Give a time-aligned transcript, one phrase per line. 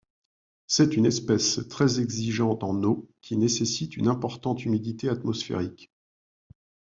[0.65, 5.91] C'est une espèce très exigeante en eau, qui nécessite une importante humidité atmosphérique.